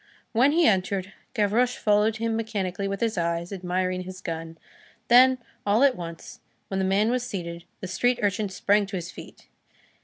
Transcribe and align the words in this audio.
When 0.31 0.53
he 0.53 0.65
entered, 0.65 1.13
Gavroche 1.35 1.77
followed 1.77 2.15
him 2.15 2.35
mechanically 2.35 2.87
with 2.87 3.01
his 3.01 3.19
eyes, 3.19 3.53
admiring 3.53 4.01
his 4.01 4.19
gun; 4.19 4.57
then, 5.09 5.37
all 5.63 5.83
at 5.83 5.95
once, 5.95 6.39
when 6.69 6.79
the 6.79 6.85
man 6.85 7.11
was 7.11 7.21
seated, 7.21 7.65
the 7.81 7.87
street 7.87 8.17
urchin 8.23 8.49
sprang 8.49 8.87
to 8.87 8.95
his 8.95 9.11
feet. 9.11 9.47